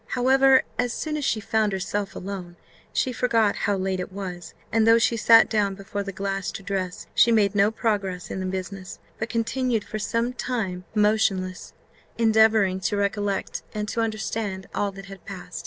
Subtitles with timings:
[0.17, 2.55] However, as soon as she found herself alone,
[2.91, 6.63] she forgot how late it was; and though she sat down before the glass to
[6.63, 11.73] dress, she made no progress in the business, but continued for some time motionless,
[12.17, 15.59] endeavouring to recollect and to understand all that had passed.